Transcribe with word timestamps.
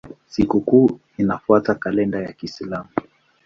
Sikukuu 0.27 0.99
inafuata 1.17 1.75
kalenda 1.75 2.19
ya 2.21 2.33
Kiislamu. 2.33 2.89